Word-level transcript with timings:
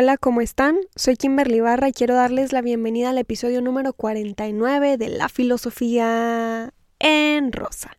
Hola, 0.00 0.16
¿cómo 0.16 0.40
están? 0.40 0.76
Soy 0.94 1.16
Kimberly 1.16 1.58
Barra 1.58 1.88
y 1.88 1.92
quiero 1.92 2.14
darles 2.14 2.52
la 2.52 2.62
bienvenida 2.62 3.10
al 3.10 3.18
episodio 3.18 3.60
número 3.60 3.92
49 3.94 4.96
de 4.96 5.08
La 5.08 5.28
Filosofía 5.28 6.72
en 7.00 7.50
Rosa. 7.50 7.98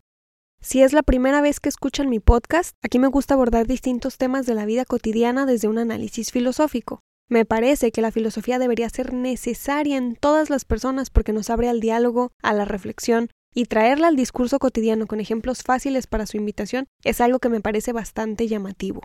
Si 0.62 0.82
es 0.82 0.94
la 0.94 1.02
primera 1.02 1.42
vez 1.42 1.60
que 1.60 1.68
escuchan 1.68 2.08
mi 2.08 2.18
podcast, 2.18 2.74
aquí 2.82 2.98
me 2.98 3.08
gusta 3.08 3.34
abordar 3.34 3.66
distintos 3.66 4.16
temas 4.16 4.46
de 4.46 4.54
la 4.54 4.64
vida 4.64 4.86
cotidiana 4.86 5.44
desde 5.44 5.68
un 5.68 5.76
análisis 5.76 6.32
filosófico. 6.32 7.00
Me 7.28 7.44
parece 7.44 7.92
que 7.92 8.00
la 8.00 8.12
filosofía 8.12 8.58
debería 8.58 8.88
ser 8.88 9.12
necesaria 9.12 9.98
en 9.98 10.16
todas 10.16 10.48
las 10.48 10.64
personas 10.64 11.10
porque 11.10 11.34
nos 11.34 11.50
abre 11.50 11.68
al 11.68 11.80
diálogo, 11.80 12.32
a 12.42 12.54
la 12.54 12.64
reflexión, 12.64 13.28
y 13.54 13.66
traerla 13.66 14.08
al 14.08 14.16
discurso 14.16 14.58
cotidiano 14.58 15.06
con 15.06 15.20
ejemplos 15.20 15.62
fáciles 15.62 16.06
para 16.06 16.24
su 16.24 16.38
invitación 16.38 16.86
es 17.04 17.20
algo 17.20 17.40
que 17.40 17.50
me 17.50 17.60
parece 17.60 17.92
bastante 17.92 18.48
llamativo. 18.48 19.02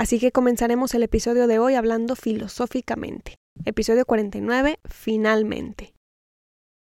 Así 0.00 0.18
que 0.18 0.32
comenzaremos 0.32 0.94
el 0.94 1.02
episodio 1.02 1.46
de 1.46 1.58
hoy 1.58 1.74
hablando 1.74 2.16
filosóficamente. 2.16 3.34
Episodio 3.66 4.06
49, 4.06 4.78
finalmente. 4.88 5.92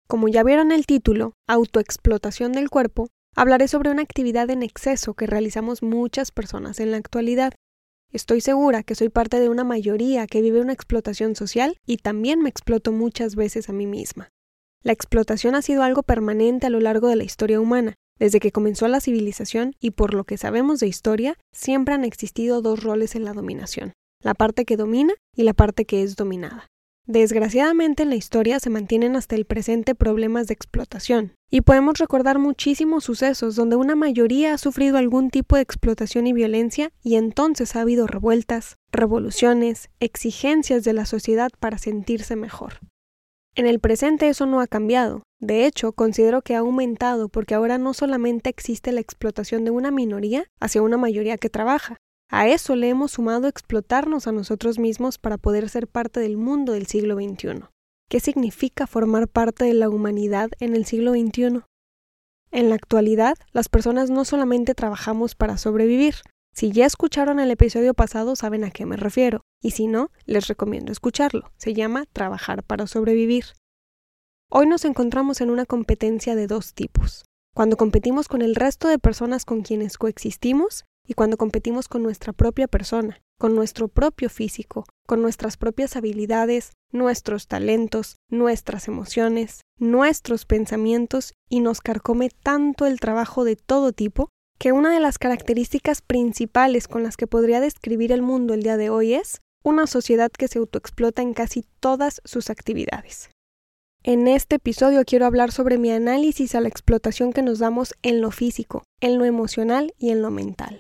Como 0.07 0.27
ya 0.27 0.43
vieron 0.43 0.71
el 0.71 0.85
título, 0.85 1.33
Autoexplotación 1.47 2.51
del 2.51 2.69
cuerpo, 2.69 3.07
hablaré 3.35 3.67
sobre 3.67 3.89
una 3.89 4.03
actividad 4.03 4.51
en 4.51 4.61
exceso 4.61 5.15
que 5.15 5.25
realizamos 5.25 5.81
muchas 5.81 6.29
personas 6.31 6.79
en 6.79 6.91
la 6.91 6.97
actualidad. 6.97 7.55
Estoy 8.13 8.41
segura 8.41 8.83
que 8.83 8.93
soy 8.93 9.09
parte 9.09 9.39
de 9.39 9.49
una 9.49 9.63
mayoría 9.63 10.27
que 10.27 10.43
vive 10.43 10.61
una 10.61 10.73
explotación 10.73 11.35
social 11.35 11.77
y 11.87 11.97
también 11.97 12.43
me 12.43 12.49
exploto 12.49 12.91
muchas 12.91 13.35
veces 13.35 13.69
a 13.69 13.73
mí 13.73 13.87
misma. 13.87 14.29
La 14.83 14.93
explotación 14.93 15.55
ha 15.55 15.63
sido 15.63 15.81
algo 15.81 16.03
permanente 16.03 16.67
a 16.67 16.69
lo 16.69 16.79
largo 16.79 17.07
de 17.07 17.15
la 17.15 17.23
historia 17.23 17.59
humana, 17.59 17.95
desde 18.19 18.39
que 18.39 18.51
comenzó 18.51 18.87
la 18.87 18.99
civilización 18.99 19.75
y 19.79 19.91
por 19.91 20.13
lo 20.13 20.25
que 20.25 20.37
sabemos 20.37 20.79
de 20.79 20.87
historia, 20.87 21.37
siempre 21.51 21.93
han 21.93 22.03
existido 22.03 22.61
dos 22.61 22.83
roles 22.83 23.15
en 23.15 23.23
la 23.23 23.33
dominación, 23.33 23.93
la 24.21 24.33
parte 24.33 24.65
que 24.65 24.77
domina 24.77 25.13
y 25.35 25.43
la 25.43 25.53
parte 25.53 25.85
que 25.85 26.03
es 26.03 26.15
dominada. 26.15 26.67
Desgraciadamente 27.07 28.03
en 28.03 28.09
la 28.09 28.15
historia 28.15 28.59
se 28.59 28.69
mantienen 28.69 29.15
hasta 29.15 29.35
el 29.35 29.45
presente 29.45 29.95
problemas 29.95 30.45
de 30.45 30.53
explotación, 30.53 31.33
y 31.49 31.61
podemos 31.61 31.97
recordar 31.97 32.37
muchísimos 32.37 33.03
sucesos 33.03 33.55
donde 33.55 33.75
una 33.75 33.95
mayoría 33.95 34.53
ha 34.53 34.59
sufrido 34.59 34.99
algún 34.99 35.31
tipo 35.31 35.55
de 35.55 35.63
explotación 35.63 36.27
y 36.27 36.33
violencia 36.33 36.91
y 37.01 37.15
entonces 37.15 37.75
ha 37.75 37.81
habido 37.81 38.05
revueltas, 38.05 38.75
revoluciones, 38.91 39.89
exigencias 39.99 40.83
de 40.83 40.93
la 40.93 41.07
sociedad 41.07 41.49
para 41.59 41.79
sentirse 41.79 42.35
mejor. 42.35 42.73
En 43.55 43.65
el 43.65 43.79
presente 43.79 44.29
eso 44.29 44.45
no 44.45 44.61
ha 44.61 44.67
cambiado. 44.67 45.23
De 45.39 45.65
hecho, 45.65 45.93
considero 45.93 46.41
que 46.41 46.55
ha 46.55 46.59
aumentado 46.59 47.29
porque 47.29 47.55
ahora 47.55 47.77
no 47.77 47.93
solamente 47.93 48.49
existe 48.49 48.91
la 48.91 48.99
explotación 48.99 49.63
de 49.63 49.71
una 49.71 49.91
minoría 49.91 50.45
hacia 50.59 50.81
una 50.81 50.97
mayoría 50.97 51.37
que 51.37 51.49
trabaja. 51.49 51.97
A 52.29 52.47
eso 52.47 52.75
le 52.75 52.89
hemos 52.89 53.11
sumado 53.11 53.47
explotarnos 53.47 54.27
a 54.27 54.31
nosotros 54.31 54.77
mismos 54.77 55.17
para 55.17 55.37
poder 55.37 55.69
ser 55.69 55.87
parte 55.87 56.19
del 56.19 56.37
mundo 56.37 56.73
del 56.73 56.87
siglo 56.87 57.15
XXI. 57.15 57.65
¿Qué 58.09 58.19
significa 58.19 58.85
formar 58.85 59.27
parte 59.27 59.65
de 59.65 59.73
la 59.73 59.89
humanidad 59.89 60.49
en 60.59 60.75
el 60.75 60.85
siglo 60.85 61.13
XXI? 61.13 61.61
En 62.51 62.69
la 62.69 62.75
actualidad, 62.75 63.35
las 63.51 63.69
personas 63.69 64.09
no 64.09 64.25
solamente 64.25 64.75
trabajamos 64.75 65.35
para 65.35 65.57
sobrevivir, 65.57 66.15
si 66.53 66.71
ya 66.71 66.85
escucharon 66.85 67.39
el 67.39 67.51
episodio 67.51 67.93
pasado 67.93 68.35
saben 68.35 68.63
a 68.63 68.71
qué 68.71 68.85
me 68.85 68.97
refiero, 68.97 69.45
y 69.61 69.71
si 69.71 69.87
no, 69.87 70.11
les 70.25 70.47
recomiendo 70.47 70.91
escucharlo. 70.91 71.51
Se 71.57 71.73
llama 71.73 72.05
Trabajar 72.11 72.63
para 72.63 72.87
sobrevivir. 72.87 73.45
Hoy 74.51 74.65
nos 74.65 74.83
encontramos 74.83 75.41
en 75.41 75.51
una 75.51 75.67
competencia 75.67 76.33
de 76.33 76.47
dos 76.47 76.73
tipos. 76.73 77.23
Cuando 77.53 77.77
competimos 77.77 78.27
con 78.27 78.41
el 78.41 78.55
resto 78.55 78.87
de 78.87 78.97
personas 78.97 79.45
con 79.45 79.61
quienes 79.61 79.99
coexistimos 79.99 80.85
y 81.05 81.13
cuando 81.13 81.37
competimos 81.37 81.87
con 81.87 82.01
nuestra 82.01 82.33
propia 82.33 82.67
persona, 82.67 83.21
con 83.37 83.53
nuestro 83.53 83.89
propio 83.89 84.27
físico, 84.27 84.85
con 85.05 85.21
nuestras 85.21 85.55
propias 85.55 85.95
habilidades, 85.95 86.71
nuestros 86.91 87.45
talentos, 87.45 88.15
nuestras 88.27 88.87
emociones, 88.87 89.61
nuestros 89.77 90.47
pensamientos 90.47 91.35
y 91.47 91.59
nos 91.59 91.79
carcome 91.79 92.31
tanto 92.31 92.87
el 92.87 92.99
trabajo 92.99 93.43
de 93.43 93.55
todo 93.55 93.93
tipo 93.93 94.29
que 94.57 94.71
una 94.71 94.91
de 94.91 94.99
las 94.99 95.19
características 95.19 96.01
principales 96.01 96.87
con 96.87 97.03
las 97.03 97.17
que 97.17 97.27
podría 97.27 97.61
describir 97.61 98.11
el 98.11 98.23
mundo 98.23 98.55
el 98.55 98.63
día 98.63 98.77
de 98.77 98.89
hoy 98.89 99.13
es 99.13 99.41
una 99.63 99.85
sociedad 99.85 100.31
que 100.31 100.47
se 100.47 100.57
autoexplota 100.57 101.21
en 101.21 101.35
casi 101.35 101.65
todas 101.79 102.19
sus 102.25 102.49
actividades. 102.49 103.29
En 104.01 104.29
este 104.29 104.55
episodio 104.55 105.03
quiero 105.05 105.25
hablar 105.25 105.51
sobre 105.51 105.77
mi 105.77 105.91
análisis 105.91 106.55
a 106.55 106.61
la 106.61 106.69
explotación 106.69 107.33
que 107.33 107.41
nos 107.41 107.59
damos 107.59 107.93
en 108.01 108.21
lo 108.21 108.31
físico, 108.31 108.83
en 109.01 109.17
lo 109.17 109.25
emocional 109.25 109.93
y 109.97 110.11
en 110.11 110.21
lo 110.21 110.31
mental. 110.31 110.79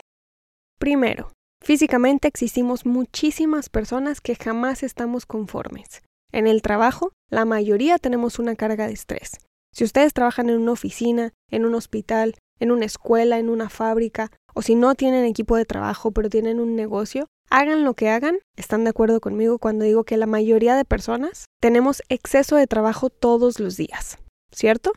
Primero, 0.79 1.33
físicamente 1.61 2.29
existimos 2.29 2.85
muchísimas 2.85 3.67
personas 3.67 4.21
que 4.21 4.35
jamás 4.35 4.83
estamos 4.83 5.25
conformes. 5.25 6.01
En 6.31 6.47
el 6.47 6.61
trabajo, 6.61 7.11
la 7.29 7.43
mayoría 7.43 7.97
tenemos 7.97 8.39
una 8.39 8.55
carga 8.55 8.87
de 8.87 8.93
estrés. 8.93 9.31
Si 9.73 9.83
ustedes 9.83 10.13
trabajan 10.13 10.49
en 10.49 10.57
una 10.57 10.71
oficina, 10.71 11.33
en 11.51 11.65
un 11.65 11.75
hospital, 11.75 12.35
en 12.61 12.71
una 12.71 12.85
escuela, 12.85 13.37
en 13.37 13.49
una 13.49 13.67
fábrica, 13.67 14.31
o 14.53 14.61
si 14.61 14.75
no 14.75 14.95
tienen 14.95 15.25
equipo 15.25 15.57
de 15.57 15.65
trabajo 15.65 16.11
pero 16.11 16.29
tienen 16.29 16.61
un 16.61 16.77
negocio, 16.77 17.27
hagan 17.49 17.83
lo 17.83 17.93
que 17.93 18.09
hagan, 18.09 18.39
están 18.55 18.83
de 18.83 18.91
acuerdo 18.91 19.19
conmigo 19.19 19.59
cuando 19.59 19.85
digo 19.85 20.03
que 20.03 20.17
la 20.17 20.25
mayoría 20.25 20.75
de 20.75 20.85
personas 20.85 21.45
tenemos 21.59 22.01
exceso 22.09 22.55
de 22.55 22.67
trabajo 22.67 23.09
todos 23.09 23.59
los 23.59 23.77
días, 23.77 24.17
¿cierto? 24.51 24.93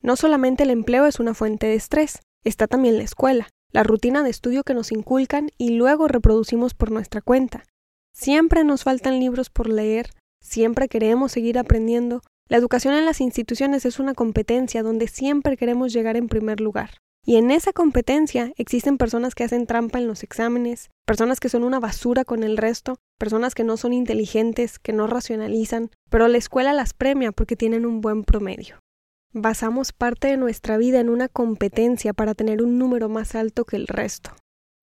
No 0.00 0.16
solamente 0.16 0.64
el 0.64 0.70
empleo 0.70 1.06
es 1.06 1.20
una 1.20 1.34
fuente 1.34 1.66
de 1.66 1.74
estrés, 1.74 2.20
está 2.44 2.66
también 2.66 2.98
la 2.98 3.04
escuela, 3.04 3.48
la 3.72 3.82
rutina 3.82 4.22
de 4.22 4.30
estudio 4.30 4.64
que 4.64 4.74
nos 4.74 4.92
inculcan 4.92 5.50
y 5.58 5.70
luego 5.70 6.08
reproducimos 6.08 6.74
por 6.74 6.90
nuestra 6.90 7.20
cuenta. 7.20 7.64
Siempre 8.12 8.64
nos 8.64 8.84
faltan 8.84 9.20
libros 9.20 9.48
por 9.48 9.68
leer, 9.68 10.10
siempre 10.40 10.88
queremos 10.88 11.32
seguir 11.32 11.58
aprendiendo, 11.58 12.22
la 12.48 12.58
educación 12.58 12.94
en 12.94 13.06
las 13.06 13.20
instituciones 13.20 13.86
es 13.86 13.98
una 13.98 14.14
competencia 14.14 14.82
donde 14.82 15.08
siempre 15.08 15.56
queremos 15.56 15.92
llegar 15.92 16.16
en 16.16 16.28
primer 16.28 16.60
lugar. 16.60 16.98
Y 17.24 17.36
en 17.36 17.52
esa 17.52 17.72
competencia 17.72 18.52
existen 18.56 18.98
personas 18.98 19.34
que 19.34 19.44
hacen 19.44 19.66
trampa 19.66 19.98
en 19.98 20.08
los 20.08 20.24
exámenes, 20.24 20.90
personas 21.06 21.38
que 21.38 21.48
son 21.48 21.62
una 21.62 21.78
basura 21.78 22.24
con 22.24 22.42
el 22.42 22.56
resto, 22.56 22.96
personas 23.18 23.54
que 23.54 23.62
no 23.62 23.76
son 23.76 23.92
inteligentes, 23.92 24.80
que 24.80 24.92
no 24.92 25.06
racionalizan, 25.06 25.90
pero 26.10 26.26
la 26.26 26.38
escuela 26.38 26.72
las 26.72 26.94
premia 26.94 27.30
porque 27.30 27.54
tienen 27.54 27.86
un 27.86 28.00
buen 28.00 28.24
promedio. 28.24 28.80
Basamos 29.32 29.92
parte 29.92 30.26
de 30.28 30.36
nuestra 30.36 30.76
vida 30.76 30.98
en 30.98 31.08
una 31.08 31.28
competencia 31.28 32.12
para 32.12 32.34
tener 32.34 32.60
un 32.60 32.78
número 32.78 33.08
más 33.08 33.36
alto 33.36 33.64
que 33.64 33.76
el 33.76 33.86
resto, 33.86 34.32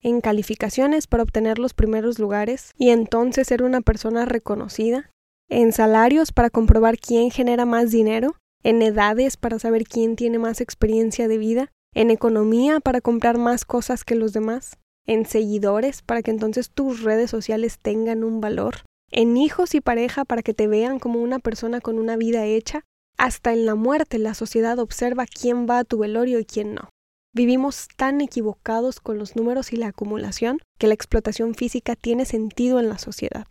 en 0.02 0.22
calificaciones 0.22 1.06
para 1.06 1.22
obtener 1.22 1.58
los 1.58 1.74
primeros 1.74 2.18
lugares 2.18 2.72
y 2.76 2.88
entonces 2.88 3.48
ser 3.48 3.62
una 3.62 3.82
persona 3.82 4.24
reconocida, 4.24 5.10
en 5.50 5.72
salarios 5.72 6.32
para 6.32 6.48
comprobar 6.48 6.98
quién 6.98 7.30
genera 7.30 7.66
más 7.66 7.90
dinero, 7.90 8.36
en 8.62 8.80
edades 8.80 9.36
para 9.36 9.58
saber 9.58 9.84
quién 9.84 10.16
tiene 10.16 10.38
más 10.38 10.60
experiencia 10.60 11.28
de 11.28 11.38
vida, 11.38 11.70
en 11.94 12.10
economía 12.10 12.80
para 12.80 13.00
comprar 13.00 13.38
más 13.38 13.64
cosas 13.64 14.04
que 14.04 14.14
los 14.14 14.32
demás, 14.32 14.78
en 15.06 15.26
seguidores 15.26 16.02
para 16.02 16.22
que 16.22 16.30
entonces 16.30 16.70
tus 16.70 17.02
redes 17.02 17.30
sociales 17.30 17.78
tengan 17.80 18.22
un 18.24 18.40
valor, 18.40 18.82
en 19.10 19.36
hijos 19.36 19.74
y 19.74 19.80
pareja 19.80 20.24
para 20.24 20.42
que 20.42 20.54
te 20.54 20.68
vean 20.68 20.98
como 20.98 21.20
una 21.20 21.38
persona 21.38 21.80
con 21.80 21.98
una 21.98 22.16
vida 22.16 22.44
hecha, 22.44 22.84
hasta 23.18 23.52
en 23.52 23.66
la 23.66 23.74
muerte 23.74 24.18
la 24.18 24.34
sociedad 24.34 24.78
observa 24.78 25.26
quién 25.26 25.66
va 25.68 25.78
a 25.78 25.84
tu 25.84 25.98
velorio 25.98 26.38
y 26.38 26.44
quién 26.44 26.74
no. 26.74 26.90
Vivimos 27.32 27.86
tan 27.96 28.20
equivocados 28.20 29.00
con 29.00 29.18
los 29.18 29.36
números 29.36 29.72
y 29.72 29.76
la 29.76 29.88
acumulación 29.88 30.58
que 30.78 30.88
la 30.88 30.94
explotación 30.94 31.54
física 31.54 31.94
tiene 31.94 32.24
sentido 32.24 32.80
en 32.80 32.88
la 32.88 32.98
sociedad. 32.98 33.46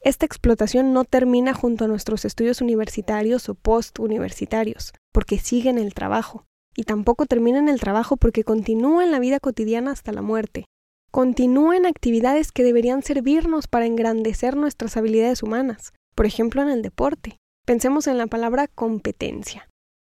Esta 0.00 0.26
explotación 0.26 0.92
no 0.92 1.04
termina 1.04 1.54
junto 1.54 1.86
a 1.86 1.88
nuestros 1.88 2.24
estudios 2.24 2.60
universitarios 2.60 3.48
o 3.48 3.54
postuniversitarios, 3.54 4.92
porque 5.12 5.38
sigue 5.38 5.70
en 5.70 5.78
el 5.78 5.94
trabajo, 5.94 6.44
y 6.76 6.84
tampoco 6.84 7.26
termina 7.26 7.58
en 7.58 7.68
el 7.68 7.80
trabajo 7.80 8.16
porque 8.16 8.44
continúa 8.44 9.04
en 9.04 9.10
la 9.10 9.18
vida 9.18 9.40
cotidiana 9.40 9.92
hasta 9.92 10.12
la 10.12 10.22
muerte. 10.22 10.66
Continúa 11.10 11.76
en 11.76 11.86
actividades 11.86 12.50
que 12.50 12.64
deberían 12.64 13.02
servirnos 13.02 13.68
para 13.68 13.86
engrandecer 13.86 14.56
nuestras 14.56 14.96
habilidades 14.96 15.42
humanas, 15.42 15.92
por 16.14 16.26
ejemplo 16.26 16.62
en 16.62 16.68
el 16.68 16.82
deporte. 16.82 17.36
Pensemos 17.64 18.06
en 18.06 18.18
la 18.18 18.26
palabra 18.26 18.68
competencia. 18.68 19.68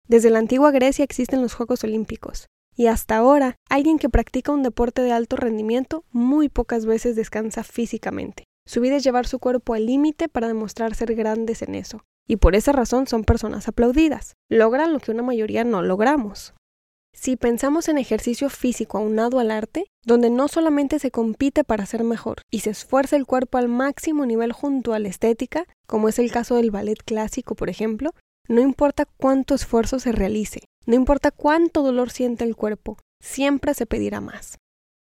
Desde 0.07 0.30
la 0.30 0.40
antigua 0.40 0.72
Grecia 0.72 1.04
existen 1.04 1.42
los 1.42 1.54
Juegos 1.54 1.84
Olímpicos, 1.84 2.48
y 2.75 2.88
hasta 2.88 3.18
ahora 3.18 3.56
alguien 3.69 4.00
que 4.00 4.10
practica 4.10 4.52
un 4.52 4.63
deporte 4.63 5.02
de 5.02 5.12
alto 5.12 5.36
rendimiento 5.36 6.04
muy 6.12 6.50
pocas 6.50 6.86
veces 6.86 7.16
descansa 7.16 7.63
físicamente. 7.63 8.44
Su 8.68 8.81
vida 8.81 8.96
es 8.96 9.04
llevar 9.04 9.28
su 9.28 9.40
cuerpo 9.40 9.74
al 9.74 9.86
límite 9.86 10.28
para 10.28 10.48
demostrar 10.48 10.96
ser 10.96 11.16
grandes 11.16 11.62
en 11.62 11.75
eso. 11.75 12.04
Y 12.27 12.38
por 12.38 12.56
esa 12.56 12.72
razón 12.72 13.07
son 13.07 13.24
personas 13.24 13.68
aplaudidas. 13.68 14.33
Logran 14.50 14.94
lo 14.94 15.00
que 15.00 15.12
una 15.12 15.24
mayoría 15.24 15.63
no 15.63 15.81
logramos. 15.81 16.54
Si 17.16 17.38
pensamos 17.38 17.88
en 17.88 17.98
ejercicio 17.98 18.50
físico 18.50 18.98
aunado 18.98 19.39
al 19.39 19.50
arte, 19.50 19.86
donde 20.04 20.30
no 20.30 20.50
solamente 20.50 21.00
se 21.00 21.12
compite 21.12 21.63
para 21.63 21.86
ser 21.86 22.04
mejor 22.04 22.42
y 22.51 22.60
se 22.60 22.72
esfuerza 22.72 23.16
el 23.16 23.25
cuerpo 23.25 23.57
al 23.57 23.69
máximo 23.69 24.25
nivel 24.25 24.51
junto 24.51 24.94
a 24.94 25.00
la 25.00 25.07
estética, 25.07 25.66
como 25.88 26.10
es 26.10 26.19
el 26.19 26.30
caso 26.30 26.56
del 26.56 26.72
ballet 26.72 27.01
clásico, 27.04 27.56
por 27.56 27.69
ejemplo, 27.69 28.12
no 28.50 28.60
importa 28.60 29.06
cuánto 29.06 29.56
esfuerzo 29.56 30.00
se 30.00 30.12
realice, 30.12 30.66
no 30.86 30.95
importa 30.95 31.31
cuánto 31.31 31.83
dolor 31.83 32.12
siente 32.12 32.44
el 32.44 32.57
cuerpo, 32.57 32.98
siempre 33.21 33.74
se 33.74 33.86
pedirá 33.86 34.19
más. 34.19 34.57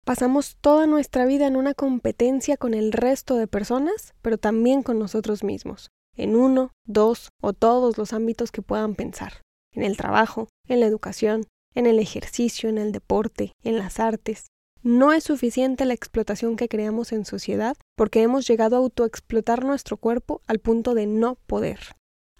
Pasamos 0.04 0.56
toda 0.60 0.86
nuestra 0.86 1.26
vida 1.26 1.46
en 1.46 1.56
una 1.56 1.74
competencia 1.74 2.56
con 2.56 2.74
el 2.74 2.92
resto 2.92 3.36
de 3.36 3.48
personas, 3.48 4.14
pero 4.22 4.38
también 4.38 4.82
con 4.82 4.98
nosotros 4.98 5.44
mismos, 5.44 5.90
en 6.18 6.36
uno, 6.36 6.72
dos 6.84 7.30
o 7.40 7.54
todos 7.54 7.96
los 7.96 8.12
ámbitos 8.12 8.52
que 8.52 8.60
puedan 8.60 8.94
pensar, 8.94 9.40
en 9.72 9.82
el 9.82 9.96
trabajo, 9.96 10.48
en 10.66 10.80
la 10.80 10.86
educación, 10.86 11.46
en 11.74 11.86
el 11.86 11.98
ejercicio, 11.98 12.68
en 12.68 12.76
el 12.76 12.92
deporte, 12.92 13.52
en 13.62 13.78
las 13.78 14.00
artes. 14.00 14.48
No 14.82 15.14
es 15.14 15.24
suficiente 15.24 15.86
la 15.86 15.94
explotación 15.94 16.56
que 16.56 16.68
creamos 16.68 17.12
en 17.12 17.24
sociedad 17.24 17.76
porque 17.96 18.22
hemos 18.22 18.46
llegado 18.46 18.76
a 18.76 18.80
autoexplotar 18.80 19.64
nuestro 19.64 19.96
cuerpo 19.96 20.42
al 20.46 20.58
punto 20.58 20.94
de 20.94 21.06
no 21.06 21.36
poder. 21.46 21.78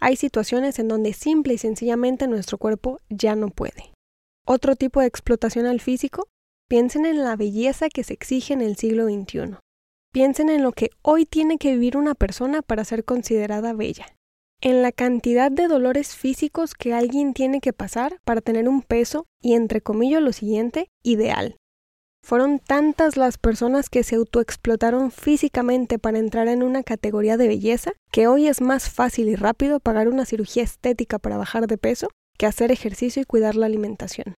Hay 0.01 0.17
situaciones 0.17 0.79
en 0.79 0.89
donde 0.89 1.15
simple 1.15 1.55
y 1.55 1.59
sencillamente 1.59 2.29
nuestro 2.29 2.59
cuerpo 2.59 2.99
ya 3.09 3.35
no 3.35 3.49
puede. 3.49 3.93
Otro 4.47 4.77
tipo 4.77 5.01
de 5.01 5.07
explotación 5.07 5.67
al 5.67 5.81
físico 5.81 6.29
Piensen 6.69 7.07
en 7.07 7.25
la 7.25 7.35
belleza 7.35 7.89
que 7.89 8.05
se 8.05 8.13
exige 8.13 8.53
en 8.53 8.61
el 8.61 8.77
siglo 8.77 9.07
XXI. 9.07 9.57
Piensen 10.13 10.49
en 10.49 10.63
lo 10.63 10.73
que 10.73 10.91
hoy 11.03 11.27
tiene 11.27 11.59
que 11.59 11.73
vivir 11.73 11.97
una 11.97 12.15
persona 12.15 12.63
para 12.63 12.85
ser 12.85 13.05
considerada 13.05 13.75
bella. 13.75 14.07
En 14.61 14.83
la 14.83 14.91
cantidad 14.91 15.51
de 15.53 15.69
dolores 15.69 16.17
físicos 16.17 16.75
que 16.75 16.93
alguien 16.93 17.35
tiene 17.35 17.61
que 17.61 17.73
pasar 17.73 18.19
para 18.25 18.41
tener 18.41 18.69
un 18.69 18.83
peso 18.83 19.27
y, 19.41 19.55
entre 19.55 19.81
comillas, 19.81 20.23
lo 20.23 20.33
siguiente, 20.33 20.89
ideal. 21.05 21.57
Fueron 22.25 22.59
tantas 22.59 23.17
las 23.17 23.39
personas 23.39 23.89
que 23.89 24.03
se 24.03 24.17
autoexplotaron 24.17 25.11
físicamente 25.11 25.99
para 25.99 26.19
entrar 26.19 26.49
en 26.49 26.63
una 26.63 26.83
categoría 26.83 27.37
de 27.37 27.49
belleza 27.49 27.93
que 28.11 28.27
hoy 28.27 28.49
es 28.49 28.61
más 28.61 28.91
fácil 28.91 29.29
y 29.29 29.37
rápido 29.37 29.79
pagar 29.79 30.09
una 30.09 30.25
cirugía 30.25 30.63
estética 30.63 31.19
para 31.19 31.37
bajar 31.37 31.67
de 31.67 31.79
peso 31.79 32.09
que 32.37 32.47
hacer 32.47 32.73
ejercicio 32.73 33.23
y 33.23 33.25
cuidar 33.25 33.55
la 33.55 33.67
alimentación. 33.67 34.35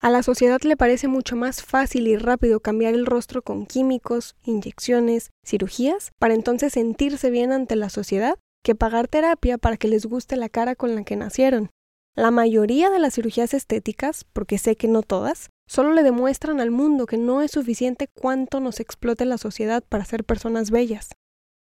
A 0.00 0.10
la 0.10 0.22
sociedad 0.22 0.60
le 0.62 0.76
parece 0.76 1.08
mucho 1.08 1.34
más 1.34 1.62
fácil 1.62 2.06
y 2.06 2.16
rápido 2.16 2.60
cambiar 2.60 2.94
el 2.94 3.04
rostro 3.04 3.42
con 3.42 3.66
químicos, 3.66 4.36
inyecciones, 4.44 5.30
cirugías, 5.44 6.12
para 6.20 6.34
entonces 6.34 6.72
sentirse 6.72 7.30
bien 7.30 7.50
ante 7.50 7.74
la 7.74 7.90
sociedad, 7.90 8.38
que 8.62 8.76
pagar 8.76 9.08
terapia 9.08 9.58
para 9.58 9.76
que 9.76 9.88
les 9.88 10.06
guste 10.06 10.36
la 10.36 10.48
cara 10.48 10.76
con 10.76 10.94
la 10.94 11.02
que 11.02 11.16
nacieron. 11.16 11.70
La 12.14 12.30
mayoría 12.30 12.90
de 12.90 13.00
las 13.00 13.14
cirugías 13.14 13.54
estéticas, 13.54 14.24
porque 14.32 14.58
sé 14.58 14.76
que 14.76 14.86
no 14.86 15.02
todas, 15.02 15.50
solo 15.66 15.92
le 15.92 16.04
demuestran 16.04 16.60
al 16.60 16.70
mundo 16.70 17.06
que 17.06 17.18
no 17.18 17.42
es 17.42 17.50
suficiente 17.50 18.08
cuánto 18.08 18.60
nos 18.60 18.78
explote 18.78 19.24
la 19.24 19.38
sociedad 19.38 19.82
para 19.88 20.04
ser 20.04 20.22
personas 20.22 20.70
bellas. 20.70 21.10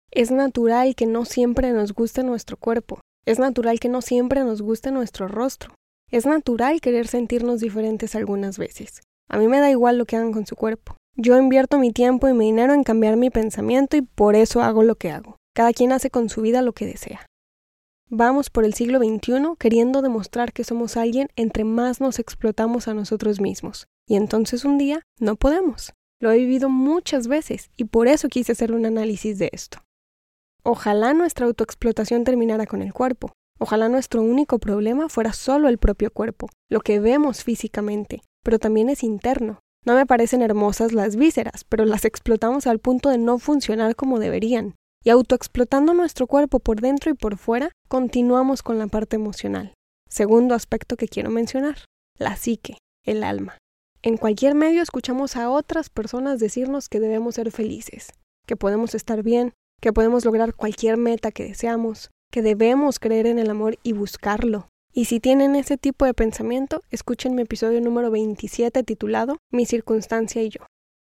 Es 0.10 0.32
natural 0.32 0.96
que 0.96 1.06
no 1.06 1.26
siempre 1.26 1.72
nos 1.74 1.94
guste 1.94 2.24
nuestro 2.24 2.56
cuerpo, 2.56 3.02
es 3.26 3.40
natural 3.40 3.80
que 3.82 3.90
no 3.90 4.02
siempre 4.02 4.44
nos 4.44 4.62
guste 4.62 4.92
nuestro 4.92 5.28
rostro, 5.28 5.74
es 6.12 6.26
natural 6.26 6.82
querer 6.82 7.08
sentirnos 7.08 7.62
diferentes 7.62 8.16
algunas 8.16 8.58
veces. 8.58 9.02
A 9.30 9.38
mí 9.38 9.48
me 9.48 9.60
da 9.60 9.72
igual 9.72 9.98
lo 9.98 10.06
que 10.06 10.18
hagan 10.18 10.34
con 10.34 10.46
su 10.46 10.56
cuerpo. 10.56 10.98
Yo 11.16 11.38
invierto 11.38 11.78
mi 11.78 11.92
tiempo 11.92 12.28
y 12.28 12.34
mi 12.34 12.46
dinero 12.46 12.74
en 12.74 12.84
cambiar 12.84 13.18
mi 13.18 13.30
pensamiento 13.30 13.98
y 13.98 14.02
por 14.02 14.36
eso 14.36 14.62
hago 14.62 14.84
lo 14.84 14.96
que 14.96 15.12
hago. 15.12 15.38
Cada 15.54 15.74
quien 15.74 15.92
hace 15.92 16.10
con 16.10 16.30
su 16.30 16.42
vida 16.42 16.62
lo 16.62 16.74
que 16.74 16.86
desea. 16.86 17.26
Vamos 18.10 18.50
por 18.50 18.66
el 18.66 18.74
siglo 18.74 19.00
XXI 19.00 19.56
queriendo 19.58 20.02
demostrar 20.02 20.52
que 20.52 20.66
somos 20.66 20.98
alguien 20.98 21.30
entre 21.38 21.64
más 21.64 22.02
nos 22.02 22.20
explotamos 22.20 22.90
a 22.90 22.94
nosotros 22.94 23.40
mismos. 23.40 23.88
Y 24.06 24.18
entonces 24.18 24.66
un 24.66 24.78
día 24.78 25.04
no 25.18 25.38
podemos. 25.38 25.94
Lo 26.20 26.32
he 26.32 26.38
vivido 26.38 26.70
muchas 26.70 27.28
veces 27.28 27.72
y 27.78 27.86
por 27.86 28.08
eso 28.08 28.28
quise 28.28 28.52
hacer 28.52 28.74
un 28.74 28.86
análisis 28.86 29.40
de 29.40 29.50
esto. 29.54 29.80
Ojalá 30.64 31.14
nuestra 31.14 31.46
autoexplotación 31.46 32.24
terminara 32.24 32.66
con 32.68 32.82
el 32.82 32.94
cuerpo, 32.94 33.34
Ojalá 33.62 33.90
nuestro 33.90 34.24
único 34.24 34.58
problema 34.58 35.08
fuera 35.08 35.34
solo 35.34 35.70
el 35.70 35.78
propio 35.78 36.10
cuerpo, 36.10 36.50
lo 36.68 36.80
que 36.80 37.00
vemos 37.00 37.44
físicamente, 37.44 38.24
pero 38.44 38.58
también 38.58 38.90
es 38.90 39.04
interno. 39.04 39.60
No 39.86 39.94
me 39.94 40.08
parecen 40.08 40.42
hermosas 40.42 40.94
las 40.94 41.16
vísceras, 41.16 41.64
pero 41.70 41.86
las 41.86 42.04
explotamos 42.04 42.66
al 42.66 42.80
punto 42.80 43.10
de 43.10 43.20
no 43.20 43.38
funcionar 43.38 43.96
como 43.96 44.18
deberían. 44.18 44.74
Y 45.04 45.12
autoexplotando 45.12 45.94
nuestro 45.94 46.26
cuerpo 46.26 46.60
por 46.60 46.82
dentro 46.82 47.12
y 47.12 47.14
por 47.14 47.38
fuera, 47.38 47.72
continuamos 47.88 48.64
con 48.64 48.80
la 48.80 48.88
parte 48.88 49.16
emocional. 49.16 49.76
Segundo 50.10 50.56
aspecto 50.56 50.98
que 50.98 51.08
quiero 51.08 51.30
mencionar, 51.30 51.86
la 52.18 52.38
psique, 52.38 52.80
el 53.06 53.24
alma. 53.24 53.60
En 54.02 54.18
cualquier 54.18 54.56
medio 54.56 54.82
escuchamos 54.82 55.36
a 55.36 55.52
otras 55.52 55.92
personas 55.92 56.40
decirnos 56.40 56.90
que 56.90 57.00
debemos 57.00 57.36
ser 57.36 57.52
felices, 57.52 58.08
que 58.48 58.56
podemos 58.56 58.96
estar 58.96 59.22
bien, 59.22 59.54
que 59.80 59.94
podemos 59.94 60.26
lograr 60.26 60.56
cualquier 60.56 60.98
meta 60.98 61.32
que 61.32 61.44
deseamos, 61.44 62.10
que 62.32 62.42
debemos 62.42 62.98
creer 62.98 63.28
en 63.28 63.38
el 63.38 63.50
amor 63.50 63.78
y 63.84 63.94
buscarlo. 63.94 64.70
Y 64.94 65.06
si 65.06 65.20
tienen 65.20 65.56
ese 65.56 65.78
tipo 65.78 66.06
de 66.06 66.14
pensamiento, 66.14 66.82
escuchen 66.90 67.36
mi 67.36 67.44
episodio 67.44 67.80
número 67.82 68.12
27 68.12 68.84
titulado 68.84 69.38
Mi 69.52 69.66
circunstancia 69.66 70.42
y 70.42 70.50
yo. 70.50 70.62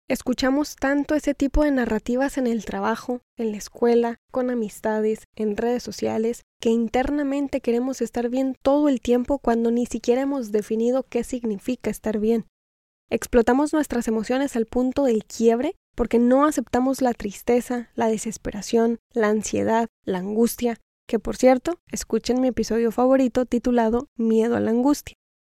Escuchamos 0.09 0.76
tanto 0.76 1.14
ese 1.14 1.32
tipo 1.32 1.64
de 1.64 1.70
narrativas 1.70 2.37
en 2.37 2.47
el 2.47 2.64
trabajo, 2.64 3.20
en 3.38 3.53
la 3.53 3.56
escuela, 3.56 4.17
con 4.31 4.50
amistades, 4.50 5.25
en 5.37 5.56
redes 5.56 5.82
sociales, 5.82 6.43
que 6.61 6.69
internamente 6.69 7.61
queremos 7.61 8.03
estar 8.03 8.29
bien 8.29 8.56
todo 8.62 8.88
el 8.88 9.00
tiempo 9.00 9.38
cuando 9.38 9.70
ni 9.70 9.87
siquiera 9.87 10.23
hemos 10.23 10.53
definido 10.53 11.05
qué 11.05 11.25
significa 11.25 11.88
estar 11.88 12.19
bien. 12.19 12.47
Explotamos 13.09 13.73
nuestras 13.73 14.09
emociones 14.09 14.56
al 14.56 14.67
punto 14.67 15.05
del 15.05 15.25
quiebre 15.25 15.76
porque 15.94 16.19
no 16.19 16.47
aceptamos 16.47 17.00
la 17.00 17.14
tristeza, 17.14 17.91
la 17.94 18.09
desesperación, 18.09 18.99
la 19.12 19.29
ansiedad, 19.29 19.88
la 20.05 20.19
angustia, 20.19 20.79
que 21.12 21.19
por 21.19 21.37
cierto, 21.37 21.79
escuchen 21.91 22.41
mi 22.41 22.49
episodio 22.49 22.91
favorito 22.91 23.44
titulado 23.44 24.09
Miedo 24.17 24.56
a 24.56 24.61
la 24.61 24.70
angustia. 24.70 25.14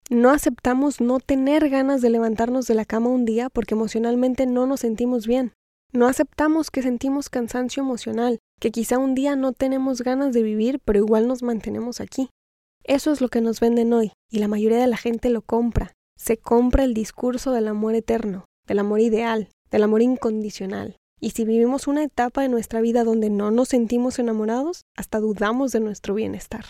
No 0.10 0.32
aceptamos 0.32 1.00
no 1.00 1.20
tener 1.20 1.70
ganas 1.70 2.02
de 2.02 2.10
levantarnos 2.10 2.66
de 2.66 2.74
la 2.74 2.86
cama 2.86 3.10
un 3.10 3.24
día 3.24 3.52
porque 3.52 3.76
emocionalmente 3.76 4.48
no 4.48 4.66
nos 4.66 4.80
sentimos 4.80 5.28
bien. 5.28 5.54
No 5.92 6.08
aceptamos 6.08 6.72
que 6.72 6.82
sentimos 6.82 7.30
cansancio 7.30 7.84
emocional, 7.84 8.40
que 8.60 8.72
quizá 8.72 8.98
un 8.98 9.14
día 9.14 9.36
no 9.36 9.54
tenemos 9.54 10.02
ganas 10.02 10.34
de 10.34 10.42
vivir, 10.42 10.80
pero 10.84 10.98
igual 10.98 11.28
nos 11.28 11.44
mantenemos 11.44 12.02
aquí. 12.02 12.32
Eso 12.84 13.12
es 13.12 13.22
lo 13.22 13.30
que 13.30 13.42
nos 13.42 13.60
venden 13.60 13.94
hoy, 13.94 14.12
y 14.32 14.40
la 14.40 14.48
mayoría 14.48 14.80
de 14.80 14.88
la 14.88 14.98
gente 14.98 15.30
lo 15.30 15.44
compra. 15.44 15.94
Se 16.18 16.38
compra 16.38 16.84
el 16.84 16.96
discurso 16.96 17.52
del 17.52 17.68
amor 17.68 17.94
eterno, 17.94 18.46
del 18.66 18.80
amor 18.80 19.02
ideal, 19.02 19.50
del 19.70 19.84
amor 19.84 20.02
incondicional. 20.02 20.98
Y 21.20 21.32
si 21.32 21.46
vivimos 21.46 21.88
una 21.88 22.04
etapa 22.04 22.42
de 22.42 22.50
nuestra 22.50 22.82
vida 22.82 23.04
donde 23.04 23.30
no 23.30 23.52
nos 23.52 23.70
sentimos 23.70 24.20
enamorados, 24.20 24.86
hasta 24.96 25.20
dudamos 25.20 25.72
de 25.72 25.80
nuestro 25.80 26.14
bienestar. 26.14 26.66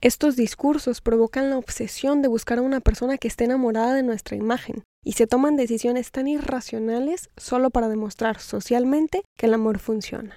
Estos 0.00 0.36
discursos 0.36 1.00
provocan 1.00 1.50
la 1.50 1.58
obsesión 1.58 2.22
de 2.22 2.28
buscar 2.28 2.58
a 2.58 2.62
una 2.62 2.80
persona 2.80 3.18
que 3.18 3.28
esté 3.28 3.44
enamorada 3.44 3.94
de 3.94 4.02
nuestra 4.02 4.36
imagen, 4.36 4.84
y 5.04 5.12
se 5.12 5.26
toman 5.26 5.56
decisiones 5.56 6.10
tan 6.10 6.28
irracionales 6.28 7.30
solo 7.36 7.70
para 7.70 7.88
demostrar 7.88 8.38
socialmente 8.38 9.22
que 9.36 9.46
el 9.46 9.54
amor 9.54 9.78
funciona. 9.78 10.36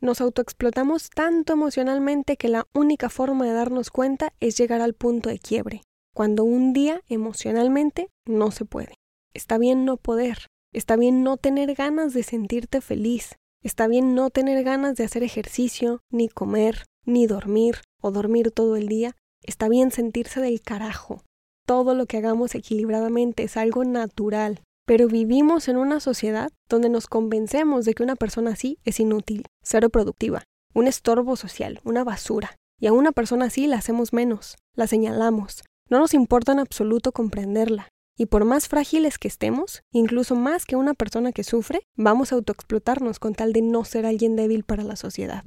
Nos 0.00 0.20
autoexplotamos 0.20 1.10
tanto 1.10 1.52
emocionalmente 1.52 2.36
que 2.36 2.48
la 2.48 2.66
única 2.72 3.08
forma 3.08 3.46
de 3.46 3.52
darnos 3.52 3.90
cuenta 3.90 4.32
es 4.40 4.56
llegar 4.56 4.80
al 4.80 4.94
punto 4.94 5.28
de 5.28 5.40
quiebre, 5.40 5.82
cuando 6.14 6.44
un 6.44 6.72
día 6.72 7.02
emocionalmente 7.08 8.08
no 8.26 8.50
se 8.50 8.64
puede. 8.64 8.94
Está 9.34 9.58
bien 9.58 9.84
no 9.84 9.96
poder, 9.96 10.46
Está 10.78 10.94
bien 10.94 11.24
no 11.24 11.38
tener 11.38 11.74
ganas 11.74 12.14
de 12.14 12.22
sentirte 12.22 12.80
feliz. 12.80 13.34
Está 13.64 13.88
bien 13.88 14.14
no 14.14 14.30
tener 14.30 14.62
ganas 14.62 14.94
de 14.94 15.02
hacer 15.02 15.24
ejercicio, 15.24 16.02
ni 16.08 16.28
comer, 16.28 16.84
ni 17.04 17.26
dormir, 17.26 17.80
o 18.00 18.12
dormir 18.12 18.52
todo 18.52 18.76
el 18.76 18.86
día. 18.86 19.16
Está 19.42 19.68
bien 19.68 19.90
sentirse 19.90 20.40
del 20.40 20.60
carajo. 20.60 21.24
Todo 21.66 21.96
lo 21.96 22.06
que 22.06 22.18
hagamos 22.18 22.54
equilibradamente 22.54 23.42
es 23.42 23.56
algo 23.56 23.82
natural. 23.82 24.60
Pero 24.86 25.08
vivimos 25.08 25.66
en 25.66 25.78
una 25.78 25.98
sociedad 25.98 26.48
donde 26.68 26.90
nos 26.90 27.08
convencemos 27.08 27.84
de 27.84 27.94
que 27.94 28.04
una 28.04 28.14
persona 28.14 28.52
así 28.52 28.78
es 28.84 29.00
inútil, 29.00 29.46
cero 29.64 29.90
productiva, 29.90 30.44
un 30.74 30.86
estorbo 30.86 31.34
social, 31.34 31.80
una 31.82 32.04
basura. 32.04 32.54
Y 32.78 32.86
a 32.86 32.92
una 32.92 33.10
persona 33.10 33.46
así 33.46 33.66
la 33.66 33.78
hacemos 33.78 34.12
menos, 34.12 34.54
la 34.76 34.86
señalamos. 34.86 35.64
No 35.90 35.98
nos 35.98 36.14
importa 36.14 36.52
en 36.52 36.60
absoluto 36.60 37.10
comprenderla. 37.10 37.88
Y 38.20 38.26
por 38.26 38.44
más 38.44 38.66
frágiles 38.66 39.16
que 39.16 39.28
estemos, 39.28 39.82
incluso 39.92 40.34
más 40.34 40.66
que 40.66 40.74
una 40.74 40.92
persona 40.92 41.30
que 41.30 41.44
sufre, 41.44 41.82
vamos 41.96 42.32
a 42.32 42.34
autoexplotarnos 42.34 43.20
con 43.20 43.34
tal 43.34 43.52
de 43.52 43.62
no 43.62 43.84
ser 43.84 44.04
alguien 44.06 44.34
débil 44.34 44.64
para 44.64 44.82
la 44.82 44.96
sociedad. 44.96 45.44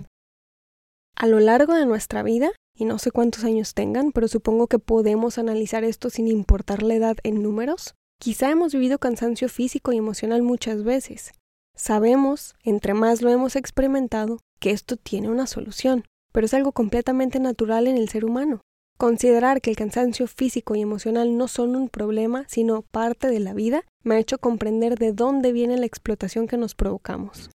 A 1.18 1.28
lo 1.28 1.42
largo 1.42 1.74
de 1.74 1.86
nuestra 1.86 2.24
vida, 2.24 2.52
y 2.74 2.86
no 2.86 2.98
sé 2.98 3.12
cuántos 3.12 3.44
años 3.44 3.74
tengan, 3.74 4.14
pero 4.14 4.30
supongo 4.30 4.68
que 4.68 4.80
podemos 4.80 5.38
analizar 5.38 5.84
esto 5.84 6.10
sin 6.10 6.30
importar 6.30 6.82
la 6.82 6.96
edad 6.96 7.18
en 7.24 7.44
números, 7.44 7.94
quizá 8.20 8.50
hemos 8.50 8.72
vivido 8.72 9.00
cansancio 9.00 9.50
físico 9.50 9.92
y 9.92 9.98
emocional 9.98 10.42
muchas 10.42 10.86
veces. 10.86 11.34
Sabemos, 11.76 12.56
entre 12.64 12.94
más 12.94 13.22
lo 13.22 13.30
hemos 13.30 13.58
experimentado, 13.58 14.40
que 14.62 14.72
esto 14.72 14.96
tiene 14.96 15.30
una 15.30 15.46
solución, 15.46 16.06
pero 16.32 16.46
es 16.46 16.54
algo 16.54 16.72
completamente 16.72 17.42
natural 17.42 17.88
en 17.88 17.98
el 17.98 18.08
ser 18.08 18.24
humano. 18.24 18.62
Considerar 19.02 19.62
que 19.62 19.72
el 19.72 19.76
cansancio 19.76 20.28
físico 20.28 20.76
y 20.76 20.82
emocional 20.82 21.36
no 21.36 21.48
son 21.48 21.76
un 21.76 21.90
problema, 21.90 22.46
sino 22.48 22.84
parte 22.84 23.30
de 23.30 23.40
la 23.40 23.56
vida, 23.56 23.84
me 24.04 24.14
ha 24.14 24.20
hecho 24.20 24.38
comprender 24.38 25.00
de 25.00 25.12
dónde 25.12 25.52
viene 25.52 25.76
la 25.80 25.88
explotación 25.88 26.46
que 26.46 26.56
nos 26.56 26.76
provocamos. 26.76 27.50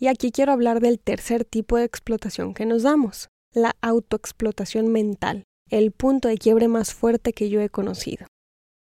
Y 0.00 0.06
aquí 0.06 0.32
quiero 0.32 0.52
hablar 0.52 0.80
del 0.80 0.98
tercer 0.98 1.44
tipo 1.44 1.76
de 1.76 1.84
explotación 1.84 2.54
que 2.54 2.64
nos 2.64 2.82
damos, 2.82 3.28
la 3.52 3.76
autoexplotación 3.82 4.88
mental, 4.88 5.42
el 5.68 5.92
punto 5.92 6.28
de 6.28 6.38
quiebre 6.38 6.66
más 6.66 6.94
fuerte 6.94 7.34
que 7.34 7.50
yo 7.50 7.60
he 7.60 7.68
conocido. 7.68 8.26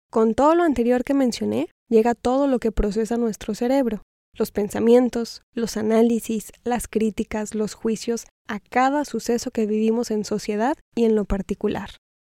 Con 0.09 0.35
todo 0.35 0.55
lo 0.55 0.63
anterior 0.63 1.03
que 1.03 1.13
mencioné, 1.13 1.67
llega 1.89 2.15
todo 2.15 2.47
lo 2.47 2.59
que 2.59 2.71
procesa 2.71 3.17
nuestro 3.17 3.55
cerebro, 3.55 4.03
los 4.37 4.51
pensamientos, 4.51 5.41
los 5.53 5.75
análisis, 5.75 6.53
las 6.63 6.87
críticas, 6.87 7.55
los 7.55 7.73
juicios 7.73 8.25
a 8.47 8.61
cada 8.61 9.03
suceso 9.03 9.51
que 9.51 9.65
vivimos 9.65 10.11
en 10.11 10.23
sociedad 10.23 10.77
y 10.95 11.03
en 11.03 11.15
lo 11.15 11.25
particular. 11.25 11.89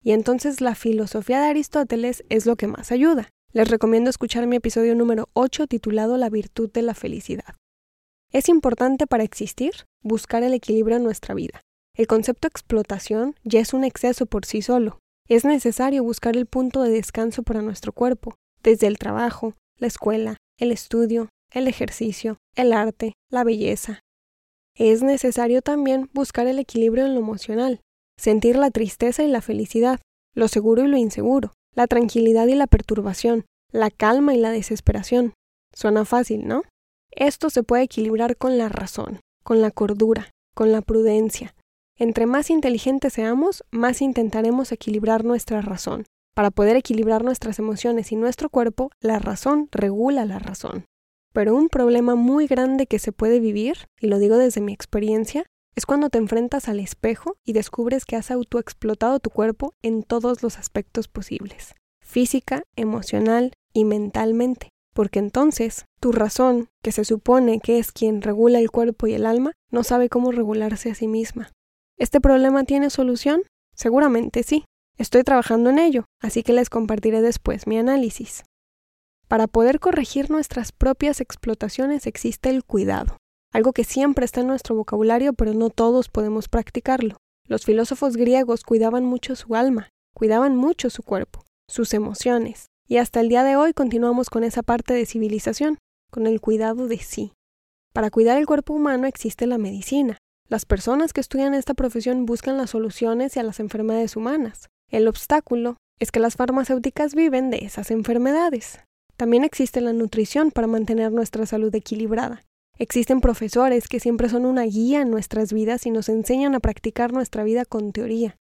Y 0.04 0.12
entonces 0.12 0.62
la 0.62 0.76
filosofía 0.76 1.42
de 1.42 1.48
Aristóteles 1.48 2.24
es 2.30 2.46
lo 2.46 2.56
que 2.56 2.68
más 2.68 2.92
ayuda. 2.92 3.30
Les 3.52 3.68
recomiendo 3.68 4.10
escuchar 4.10 4.48
mi 4.48 4.58
episodio 4.58 4.96
número 4.96 5.30
8 5.34 5.68
titulado 5.68 6.18
La 6.18 6.30
virtud 6.30 6.72
de 6.72 6.84
la 6.84 6.94
felicidad. 6.94 7.56
Es 8.32 8.48
importante 8.48 9.08
para 9.08 9.24
existir 9.24 9.72
buscar 10.04 10.44
el 10.44 10.54
equilibrio 10.54 10.98
en 10.98 11.04
nuestra 11.04 11.34
vida. 11.34 11.62
El 11.96 12.08
concepto 12.08 12.48
explotación 12.48 13.36
ya 13.44 13.60
es 13.60 13.74
un 13.74 13.84
exceso 13.84 14.26
por 14.26 14.46
sí 14.46 14.62
solo. 14.62 15.00
Es 15.28 15.46
necesario 15.46 16.04
buscar 16.04 16.38
el 16.38 16.46
punto 16.46 16.82
de 16.84 16.92
descanso 16.92 17.44
para 17.44 17.62
nuestro 17.62 17.92
cuerpo, 17.92 18.36
desde 18.64 18.88
el 18.88 18.98
trabajo, 18.98 19.56
la 19.78 19.88
escuela, 19.88 20.38
el 20.58 20.72
estudio, 20.72 21.30
el 21.52 21.68
ejercicio, 21.68 22.38
el 22.56 22.74
arte, 22.74 23.14
la 23.32 23.44
belleza. 23.44 24.02
Es 24.76 25.02
necesario 25.02 25.62
también 25.62 26.10
buscar 26.14 26.48
el 26.48 26.60
equilibrio 26.60 27.06
en 27.06 27.16
lo 27.16 27.20
emocional, 27.20 27.82
sentir 28.20 28.58
la 28.58 28.70
tristeza 28.70 29.24
y 29.24 29.28
la 29.28 29.42
felicidad, 29.42 30.00
lo 30.36 30.48
seguro 30.48 30.84
y 30.84 30.88
lo 30.88 30.98
inseguro, 30.98 31.54
la 31.74 31.88
tranquilidad 31.88 32.48
y 32.48 32.56
la 32.56 32.68
perturbación, 32.68 33.46
la 33.72 33.90
calma 33.90 34.34
y 34.36 34.38
la 34.38 34.52
desesperación. 34.52 35.34
Suena 35.74 36.06
fácil, 36.06 36.48
¿no? 36.48 36.64
Esto 37.12 37.50
se 37.50 37.64
puede 37.64 37.84
equilibrar 37.84 38.38
con 38.38 38.58
la 38.58 38.70
razón, 38.70 39.22
con 39.44 39.62
la 39.62 39.72
cordura, 39.72 40.32
con 40.54 40.72
la 40.72 40.82
prudencia. 40.82 41.56
Entre 41.98 42.26
más 42.26 42.50
inteligentes 42.50 43.14
seamos, 43.14 43.64
más 43.72 44.02
intentaremos 44.02 44.72
equilibrar 44.72 45.24
nuestra 45.24 45.62
razón. 45.62 46.06
Para 46.36 46.52
poder 46.52 46.76
equilibrar 46.76 47.24
nuestras 47.24 47.60
emociones 47.60 48.12
y 48.12 48.16
nuestro 48.16 48.50
cuerpo, 48.50 48.92
la 49.02 49.20
razón 49.20 49.68
regula 49.72 50.26
la 50.26 50.40
razón. 50.40 50.86
Pero 51.34 51.56
un 51.56 51.70
problema 51.70 52.16
muy 52.16 52.48
grande 52.48 52.88
que 52.88 53.00
se 53.00 53.12
puede 53.12 53.40
vivir, 53.40 53.88
y 54.00 54.08
lo 54.08 54.20
digo 54.20 54.38
desde 54.38 54.62
mi 54.62 54.74
experiencia, 54.74 55.46
es 55.80 55.86
cuando 55.86 56.10
te 56.10 56.18
enfrentas 56.18 56.68
al 56.68 56.82
espejo 56.82 57.38
y 57.46 57.54
descubres 57.54 58.04
que 58.04 58.18
has 58.18 58.32
autoexplotado 58.32 59.22
tu 59.22 59.30
cuerpo 59.30 59.76
en 59.82 60.04
todos 60.04 60.44
los 60.44 60.58
aspectos 60.58 61.08
posibles, 61.08 61.74
física, 62.02 62.64
emocional 62.76 63.54
y 63.72 63.86
mentalmente, 63.86 64.68
porque 64.94 65.20
entonces 65.20 65.86
tu 66.02 66.12
razón, 66.12 66.68
que 66.84 66.92
se 66.92 67.06
supone 67.06 67.62
que 67.62 67.80
es 67.80 67.94
quien 67.94 68.22
regula 68.22 68.60
el 68.60 68.72
cuerpo 68.72 69.08
y 69.08 69.14
el 69.14 69.26
alma, 69.26 69.54
no 69.72 69.86
sabe 69.86 70.10
cómo 70.10 70.34
regularse 70.34 70.92
a 70.92 70.96
sí 70.96 71.08
misma. 71.08 71.54
¿Este 71.98 72.20
problema 72.20 72.66
tiene 72.66 72.90
solución? 72.90 73.44
Seguramente 73.74 74.44
sí. 74.44 74.66
Estoy 74.98 75.24
trabajando 75.24 75.70
en 75.70 75.80
ello, 75.80 76.04
así 76.22 76.44
que 76.44 76.52
les 76.52 76.70
compartiré 76.70 77.22
después 77.22 77.68
mi 77.68 77.78
análisis. 77.78 78.44
Para 79.30 79.48
poder 79.48 79.80
corregir 79.80 80.30
nuestras 80.30 80.74
propias 80.74 81.22
explotaciones 81.22 82.06
existe 82.06 82.50
el 82.50 82.66
cuidado 82.66 83.16
algo 83.52 83.74
que 83.74 83.84
siempre 83.84 84.26
está 84.26 84.42
en 84.42 84.48
nuestro 84.48 84.76
vocabulario, 84.76 85.34
pero 85.34 85.54
no 85.54 85.70
todos 85.70 86.10
podemos 86.10 86.48
practicarlo. 86.48 87.18
Los 87.48 87.66
filósofos 87.66 88.16
griegos 88.16 88.64
cuidaban 88.64 89.06
mucho 89.06 89.36
su 89.36 89.56
alma, 89.56 89.90
cuidaban 90.14 90.56
mucho 90.56 90.90
su 90.90 91.04
cuerpo, 91.04 91.44
sus 91.68 91.94
emociones, 91.94 92.68
y 92.88 92.98
hasta 92.98 93.20
el 93.20 93.30
día 93.30 93.44
de 93.44 93.56
hoy 93.56 93.74
continuamos 93.74 94.30
con 94.30 94.44
esa 94.44 94.62
parte 94.62 94.94
de 94.94 95.06
civilización, 95.06 95.78
con 96.12 96.28
el 96.28 96.42
cuidado 96.42 96.88
de 96.88 96.98
sí. 96.98 97.34
Para 97.94 98.12
cuidar 98.12 98.38
el 98.38 98.46
cuerpo 98.46 98.74
humano 98.74 99.08
existe 99.08 99.48
la 99.48 99.58
medicina. 99.58 100.18
Las 100.48 100.66
personas 100.66 101.14
que 101.14 101.22
estudian 101.22 101.54
esta 101.54 101.74
profesión 101.74 102.26
buscan 102.26 102.58
las 102.58 102.72
soluciones 102.72 103.36
a 103.38 103.44
las 103.44 103.60
enfermedades 103.60 104.16
humanas. 104.16 104.70
El 104.90 105.08
obstáculo 105.08 105.78
es 106.00 106.12
que 106.12 106.20
las 106.20 106.36
farmacéuticas 106.36 107.14
viven 107.14 107.50
de 107.50 107.58
esas 107.58 107.92
enfermedades. 107.92 108.80
También 109.18 109.44
existe 109.44 109.82
la 109.82 109.94
nutrición 109.94 110.52
para 110.52 110.68
mantener 110.68 111.12
nuestra 111.12 111.46
salud 111.46 111.74
equilibrada. 111.76 112.44
Existen 112.82 113.20
profesores 113.20 113.90
que 113.90 114.00
siempre 114.00 114.30
son 114.30 114.46
una 114.46 114.64
guía 114.64 115.02
en 115.02 115.12
nuestras 115.12 115.52
vidas 115.52 115.86
y 115.86 115.92
nos 115.92 116.08
enseñan 116.08 116.56
a 116.56 116.62
practicar 116.62 117.12
nuestra 117.12 117.44
vida 117.44 117.66
con 117.66 117.92
teoría. 117.92 118.38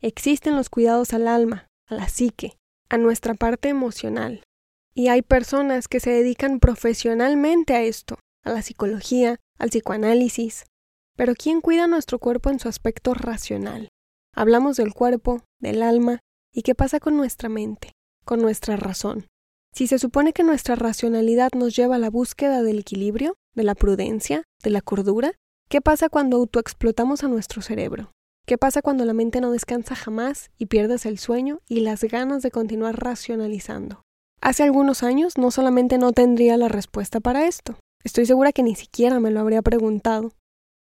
Existen 0.00 0.56
los 0.56 0.68
cuidados 0.68 1.14
al 1.14 1.28
alma, 1.28 1.68
a 1.86 1.94
la 1.94 2.08
psique, 2.08 2.58
a 2.88 2.98
nuestra 2.98 3.34
parte 3.34 3.68
emocional. 3.68 4.42
Y 4.92 5.06
hay 5.06 5.22
personas 5.22 5.86
que 5.86 6.00
se 6.00 6.10
dedican 6.10 6.58
profesionalmente 6.58 7.74
a 7.74 7.82
esto, 7.82 8.18
a 8.42 8.50
la 8.50 8.62
psicología, 8.62 9.38
al 9.56 9.70
psicoanálisis. 9.70 10.64
Pero 11.16 11.34
¿quién 11.34 11.60
cuida 11.60 11.86
nuestro 11.86 12.18
cuerpo 12.18 12.50
en 12.50 12.58
su 12.58 12.68
aspecto 12.68 13.14
racional? 13.14 13.88
Hablamos 14.34 14.76
del 14.76 14.94
cuerpo, 14.94 15.44
del 15.60 15.82
alma, 15.82 16.18
y 16.52 16.62
qué 16.62 16.74
pasa 16.74 16.98
con 16.98 17.16
nuestra 17.16 17.48
mente, 17.48 17.92
con 18.24 18.42
nuestra 18.42 18.76
razón. 18.76 19.28
Si 19.72 19.86
se 19.86 20.00
supone 20.00 20.32
que 20.32 20.42
nuestra 20.42 20.74
racionalidad 20.74 21.50
nos 21.54 21.76
lleva 21.76 21.96
a 21.96 22.00
la 22.00 22.10
búsqueda 22.10 22.62
del 22.62 22.80
equilibrio, 22.80 23.36
de 23.56 23.64
la 23.64 23.74
prudencia, 23.74 24.44
de 24.62 24.70
la 24.70 24.82
cordura, 24.82 25.32
¿qué 25.68 25.80
pasa 25.80 26.08
cuando 26.08 26.36
autoexplotamos 26.36 27.24
a 27.24 27.28
nuestro 27.28 27.62
cerebro? 27.62 28.12
¿Qué 28.46 28.58
pasa 28.58 28.82
cuando 28.82 29.04
la 29.04 29.12
mente 29.12 29.40
no 29.40 29.50
descansa 29.50 29.96
jamás 29.96 30.50
y 30.56 30.66
pierdes 30.66 31.04
el 31.06 31.18
sueño 31.18 31.58
y 31.66 31.80
las 31.80 32.04
ganas 32.04 32.42
de 32.42 32.52
continuar 32.52 33.02
racionalizando? 33.02 34.02
Hace 34.40 34.62
algunos 34.62 35.02
años 35.02 35.38
no 35.38 35.50
solamente 35.50 35.98
no 35.98 36.12
tendría 36.12 36.56
la 36.56 36.68
respuesta 36.68 37.18
para 37.18 37.48
esto, 37.48 37.76
estoy 38.04 38.26
segura 38.26 38.52
que 38.52 38.62
ni 38.62 38.76
siquiera 38.76 39.18
me 39.18 39.32
lo 39.32 39.40
habría 39.40 39.62
preguntado. 39.62 40.30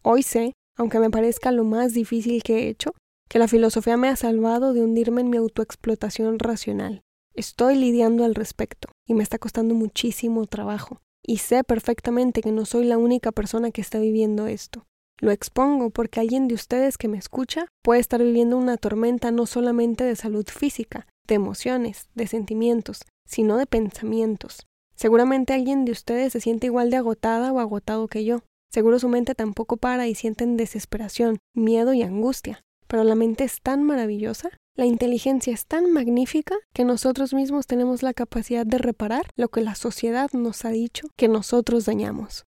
Hoy 0.04 0.22
sé, 0.22 0.54
aunque 0.76 1.00
me 1.00 1.10
parezca 1.10 1.52
lo 1.52 1.64
más 1.64 1.94
difícil 1.94 2.44
que 2.44 2.60
he 2.60 2.70
hecho, 2.70 2.94
que 3.30 3.40
la 3.40 3.48
filosofía 3.48 3.98
me 3.98 4.10
ha 4.10 4.16
salvado 4.16 4.74
de 4.74 4.84
hundirme 4.84 5.22
en 5.22 5.30
mi 5.30 5.38
autoexplotación 5.38 6.40
racional. 6.40 7.02
Estoy 7.34 7.76
lidiando 7.76 8.26
al 8.26 8.36
respecto 8.36 8.90
y 9.08 9.14
me 9.14 9.24
está 9.24 9.40
costando 9.40 9.74
muchísimo 9.74 10.46
trabajo. 10.46 11.00
Y 11.30 11.38
sé 11.38 11.64
perfectamente 11.64 12.42
que 12.42 12.52
no 12.52 12.66
soy 12.66 12.86
la 12.86 12.98
única 12.98 13.32
persona 13.32 13.70
que 13.70 13.82
está 13.82 14.00
viviendo 14.00 14.48
esto. 14.48 14.88
Lo 15.22 15.30
expongo 15.30 15.92
porque 15.92 16.20
alguien 16.20 16.48
de 16.48 16.56
ustedes 16.56 16.98
que 16.98 17.08
me 17.08 17.20
escucha 17.20 17.68
puede 17.84 18.00
estar 18.00 18.24
viviendo 18.24 18.58
una 18.58 18.78
tormenta 18.78 19.30
no 19.30 19.46
solamente 19.46 20.04
de 20.04 20.16
salud 20.16 20.48
física, 20.48 21.06
de 21.28 21.36
emociones, 21.36 22.10
de 22.16 22.26
sentimientos, 22.26 23.04
sino 23.28 23.58
de 23.58 23.68
pensamientos. 23.68 24.66
Seguramente 24.96 25.54
alguien 25.54 25.86
de 25.86 25.92
ustedes 25.92 26.34
se 26.34 26.42
siente 26.42 26.66
igual 26.66 26.90
de 26.90 26.98
agotada 26.98 27.54
o 27.54 27.60
agotado 27.60 28.08
que 28.08 28.26
yo. 28.26 28.42
Seguro 28.72 28.98
su 28.98 29.08
mente 29.08 29.36
tampoco 29.36 29.78
para 29.78 30.08
y 30.08 30.16
sienten 30.16 30.58
desesperación, 30.58 31.38
miedo 31.54 31.94
y 31.94 32.02
angustia. 32.02 32.64
Pero 32.90 33.06
la 33.06 33.16
mente 33.16 33.46
es 33.46 33.62
tan 33.62 33.84
maravillosa 33.84 34.50
la 34.80 34.86
inteligencia 34.86 35.54
es 35.54 35.66
tan 35.66 35.92
magnífica 35.92 36.56
que 36.74 36.86
nosotros 36.86 37.34
mismos 37.34 37.68
tenemos 37.68 38.02
la 38.02 38.14
capacidad 38.14 38.66
de 38.66 38.78
reparar 38.78 39.30
lo 39.36 39.50
que 39.50 39.60
la 39.60 39.76
sociedad 39.76 40.32
nos 40.32 40.64
ha 40.64 40.70
dicho 40.70 41.10
que 41.18 41.28
nosotros 41.28 41.84
dañamos. 41.84 42.46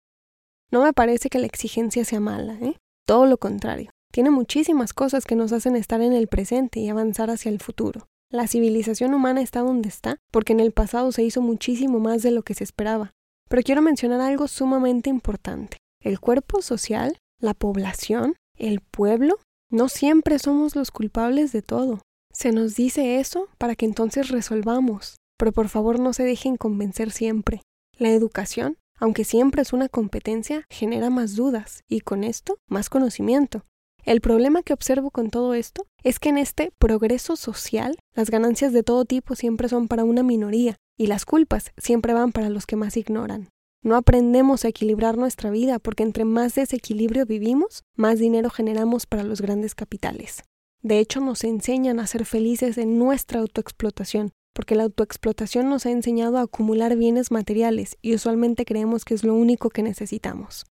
No 0.72 0.82
me 0.82 0.92
parece 0.92 1.28
que 1.28 1.38
la 1.38 1.46
exigencia 1.46 2.04
sea 2.04 2.18
mala, 2.18 2.54
¿eh? 2.54 2.78
Todo 3.06 3.26
lo 3.26 3.38
contrario. 3.38 3.92
Tiene 4.12 4.30
muchísimas 4.30 4.92
cosas 4.92 5.24
que 5.24 5.36
nos 5.36 5.52
hacen 5.52 5.76
estar 5.76 6.00
en 6.00 6.12
el 6.12 6.26
presente 6.26 6.80
y 6.80 6.88
avanzar 6.88 7.30
hacia 7.30 7.48
el 7.48 7.60
futuro. 7.60 8.08
La 8.28 8.48
civilización 8.48 9.14
humana 9.14 9.40
está 9.40 9.60
donde 9.60 9.88
está 9.88 10.16
porque 10.32 10.52
en 10.52 10.58
el 10.58 10.72
pasado 10.72 11.12
se 11.12 11.22
hizo 11.22 11.42
muchísimo 11.42 12.00
más 12.00 12.24
de 12.24 12.32
lo 12.32 12.42
que 12.42 12.54
se 12.54 12.64
esperaba. 12.64 13.12
Pero 13.48 13.62
quiero 13.62 13.82
mencionar 13.82 14.20
algo 14.20 14.48
sumamente 14.48 15.10
importante. 15.10 15.76
El 16.02 16.18
cuerpo 16.18 16.60
social, 16.60 17.18
la 17.40 17.54
población, 17.54 18.34
el 18.56 18.80
pueblo, 18.80 19.38
no 19.70 19.88
siempre 19.88 20.38
somos 20.38 20.76
los 20.76 20.90
culpables 20.90 21.52
de 21.52 21.62
todo. 21.62 22.00
Se 22.32 22.52
nos 22.52 22.76
dice 22.76 23.18
eso 23.18 23.48
para 23.58 23.74
que 23.74 23.84
entonces 23.84 24.28
resolvamos, 24.28 25.16
pero 25.36 25.52
por 25.52 25.68
favor 25.68 25.98
no 25.98 26.12
se 26.12 26.22
dejen 26.22 26.56
convencer 26.56 27.10
siempre. 27.10 27.62
La 27.98 28.10
educación, 28.10 28.76
aunque 28.98 29.24
siempre 29.24 29.62
es 29.62 29.72
una 29.72 29.88
competencia, 29.88 30.64
genera 30.70 31.10
más 31.10 31.34
dudas 31.34 31.80
y 31.88 32.00
con 32.00 32.24
esto 32.24 32.58
más 32.68 32.88
conocimiento. 32.88 33.64
El 34.04 34.20
problema 34.20 34.62
que 34.62 34.72
observo 34.72 35.10
con 35.10 35.30
todo 35.30 35.54
esto 35.54 35.84
es 36.04 36.20
que 36.20 36.28
en 36.28 36.38
este 36.38 36.70
progreso 36.78 37.34
social 37.34 37.98
las 38.14 38.30
ganancias 38.30 38.72
de 38.72 38.84
todo 38.84 39.04
tipo 39.04 39.34
siempre 39.34 39.68
son 39.68 39.88
para 39.88 40.04
una 40.04 40.22
minoría 40.22 40.76
y 40.96 41.08
las 41.08 41.24
culpas 41.24 41.72
siempre 41.76 42.14
van 42.14 42.30
para 42.30 42.50
los 42.50 42.66
que 42.66 42.76
más 42.76 42.96
ignoran. 42.96 43.48
No 43.86 43.94
aprendemos 43.94 44.64
a 44.64 44.68
equilibrar 44.68 45.16
nuestra 45.16 45.48
vida 45.48 45.78
porque 45.78 46.02
entre 46.02 46.24
más 46.24 46.56
desequilibrio 46.56 47.24
vivimos, 47.24 47.84
más 47.94 48.18
dinero 48.18 48.50
generamos 48.50 49.06
para 49.06 49.22
los 49.22 49.40
grandes 49.40 49.76
capitales. 49.76 50.42
De 50.82 50.98
hecho, 50.98 51.20
nos 51.20 51.44
enseñan 51.44 52.00
a 52.00 52.08
ser 52.08 52.24
felices 52.24 52.78
en 52.78 52.98
nuestra 52.98 53.38
autoexplotación, 53.38 54.32
porque 54.52 54.74
la 54.74 54.82
autoexplotación 54.82 55.70
nos 55.70 55.86
ha 55.86 55.92
enseñado 55.92 56.38
a 56.38 56.40
acumular 56.40 56.96
bienes 56.96 57.30
materiales 57.30 57.96
y 58.02 58.12
usualmente 58.12 58.64
creemos 58.64 59.04
que 59.04 59.14
es 59.14 59.22
lo 59.22 59.34
único 59.34 59.70
que 59.70 59.84
necesitamos. 59.84 60.66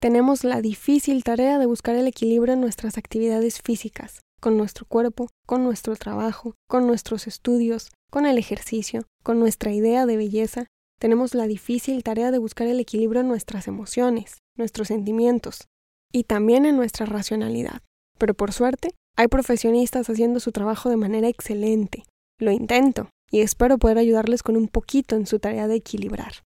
Tenemos 0.00 0.42
la 0.42 0.60
difícil 0.60 1.22
tarea 1.22 1.60
de 1.60 1.66
buscar 1.66 1.94
el 1.94 2.08
equilibrio 2.08 2.54
en 2.54 2.60
nuestras 2.60 2.98
actividades 2.98 3.62
físicas, 3.62 4.20
con 4.40 4.56
nuestro 4.56 4.84
cuerpo, 4.84 5.28
con 5.46 5.62
nuestro 5.62 5.94
trabajo, 5.94 6.56
con 6.66 6.88
nuestros 6.88 7.28
estudios, 7.28 7.92
con 8.10 8.26
el 8.26 8.36
ejercicio, 8.36 9.04
con 9.22 9.38
nuestra 9.38 9.70
idea 9.70 10.06
de 10.06 10.16
belleza. 10.16 10.66
Tenemos 11.02 11.34
la 11.34 11.48
difícil 11.48 12.04
tarea 12.04 12.30
de 12.30 12.38
buscar 12.38 12.68
el 12.68 12.78
equilibrio 12.78 13.22
en 13.22 13.26
nuestras 13.26 13.66
emociones, 13.66 14.40
nuestros 14.56 14.86
sentimientos 14.86 15.66
y 16.12 16.22
también 16.22 16.64
en 16.64 16.76
nuestra 16.76 17.06
racionalidad. 17.06 17.82
Pero 18.18 18.34
por 18.34 18.52
suerte, 18.52 18.90
hay 19.16 19.26
profesionistas 19.26 20.08
haciendo 20.08 20.38
su 20.38 20.52
trabajo 20.52 20.90
de 20.90 20.96
manera 20.96 21.26
excelente. 21.26 22.04
Lo 22.38 22.52
intento 22.52 23.10
y 23.32 23.40
espero 23.40 23.78
poder 23.78 23.98
ayudarles 23.98 24.44
con 24.44 24.56
un 24.56 24.68
poquito 24.68 25.16
en 25.16 25.26
su 25.26 25.40
tarea 25.40 25.66
de 25.66 25.74
equilibrar. 25.74 26.44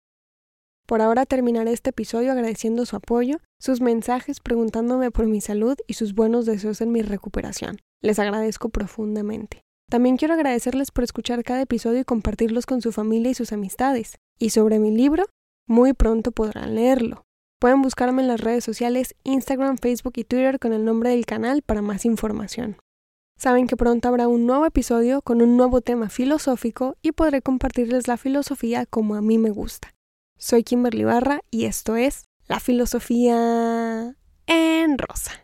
Por 0.87 1.01
ahora 1.01 1.25
terminaré 1.25 1.73
este 1.73 1.89
episodio 1.89 2.31
agradeciendo 2.31 2.85
su 2.85 2.97
apoyo, 2.97 3.39
sus 3.59 3.81
mensajes 3.81 4.41
preguntándome 4.41 5.11
por 5.11 5.29
mi 5.29 5.41
salud 5.41 5.79
y 5.87 5.95
sus 5.95 6.15
buenos 6.15 6.45
deseos 6.45 6.83
en 6.83 6.93
mi 6.93 7.01
recuperación. 7.01 7.79
Les 8.03 8.19
agradezco 8.19 8.69
profundamente. 8.69 9.63
También 9.93 10.17
quiero 10.17 10.33
agradecerles 10.33 10.91
por 10.91 11.05
escuchar 11.05 11.45
cada 11.45 11.61
episodio 11.61 12.01
y 12.01 12.05
compartirlos 12.05 12.65
con 12.65 12.81
su 12.81 12.93
familia 12.93 13.31
y 13.31 13.35
sus 13.35 13.53
amistades. 13.53 14.17
Y 14.43 14.51
sobre 14.51 14.81
mi 14.81 14.91
libro, 14.91 15.27
muy 15.69 15.93
pronto 15.93 16.33
podrán 16.33 16.75
leerlo. 16.75 17.23
Pueden 17.61 17.81
buscarme 17.81 18.23
en 18.23 18.29
las 18.29 18.41
redes 18.41 18.65
sociales 18.65 19.15
Instagram, 19.23 19.79
Facebook 19.79 20.15
y 20.17 20.25
Twitter 20.25 20.59
con 20.59 20.73
el 20.73 20.85
nombre 20.85 21.11
del 21.11 21.27
canal 21.27 21.63
para 21.63 21.81
más 21.81 22.05
información. 22.05 22.77
Saben 23.39 23.69
que 23.69 23.77
pronto 23.77 24.09
habrá 24.09 24.27
un 24.27 24.45
nuevo 24.45 24.67
episodio 24.67 25.23
con 25.23 25.43
un 25.43 25.57
nuevo 25.57 25.81
tema 25.81 26.09
filosófico 26.09 26.97
y 27.03 27.13
podré 27.13 27.41
compartirles 27.41 28.09
la 28.09 28.17
filosofía 28.17 28.85
como 28.85 29.15
a 29.15 29.23
mí 29.23 29.39
me 29.39 29.51
gusta. 29.51 29.95
Soy 30.37 30.65
Kimberly 30.65 31.05
Barra 31.05 31.43
y 31.53 31.67
esto 31.67 31.95
es 31.95 32.25
La 32.49 32.59
Filosofía 32.59 34.17
en 34.49 34.99
Rosa. 34.99 35.41